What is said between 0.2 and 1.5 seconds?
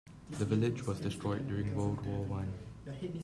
The village was destroyed